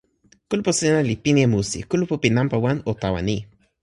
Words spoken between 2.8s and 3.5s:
o tawa ni.